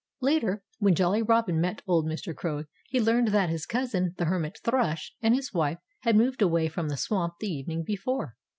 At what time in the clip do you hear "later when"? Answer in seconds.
0.19-0.95